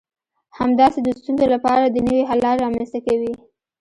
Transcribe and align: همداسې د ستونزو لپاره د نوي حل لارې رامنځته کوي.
همداسې 0.59 0.99
د 1.03 1.07
ستونزو 1.19 1.45
لپاره 1.53 1.83
د 1.87 1.97
نوي 2.07 2.21
حل 2.29 2.39
لارې 2.45 2.61
رامنځته 2.65 2.99
کوي. 3.07 3.33